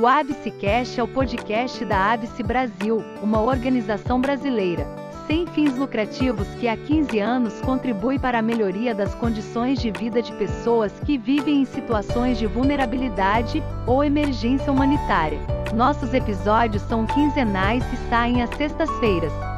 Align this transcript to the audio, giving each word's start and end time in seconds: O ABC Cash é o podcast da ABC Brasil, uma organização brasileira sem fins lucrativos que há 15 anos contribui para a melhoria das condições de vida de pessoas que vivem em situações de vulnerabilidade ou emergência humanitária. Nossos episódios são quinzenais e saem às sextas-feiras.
O 0.00 0.06
ABC 0.06 0.50
Cash 0.52 0.96
é 0.96 1.02
o 1.02 1.08
podcast 1.08 1.84
da 1.84 2.12
ABC 2.12 2.42
Brasil, 2.42 3.04
uma 3.22 3.42
organização 3.42 4.18
brasileira 4.18 4.86
sem 5.26 5.46
fins 5.46 5.76
lucrativos 5.76 6.48
que 6.58 6.66
há 6.66 6.76
15 6.76 7.18
anos 7.20 7.60
contribui 7.60 8.18
para 8.18 8.38
a 8.38 8.42
melhoria 8.42 8.92
das 8.92 9.14
condições 9.14 9.78
de 9.78 9.90
vida 9.90 10.22
de 10.22 10.32
pessoas 10.32 10.90
que 11.04 11.16
vivem 11.18 11.62
em 11.62 11.64
situações 11.66 12.38
de 12.38 12.46
vulnerabilidade 12.46 13.62
ou 13.86 14.02
emergência 14.02 14.72
humanitária. 14.72 15.38
Nossos 15.72 16.14
episódios 16.14 16.82
são 16.84 17.06
quinzenais 17.06 17.84
e 17.92 17.96
saem 18.08 18.42
às 18.42 18.50
sextas-feiras. 18.56 19.49